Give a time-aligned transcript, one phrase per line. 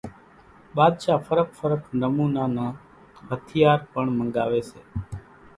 [0.75, 2.73] ٻاۮشاھ ڦرق ڦرق نمونا نان
[3.29, 4.81] ھٿيار پڻ منڳاوي سي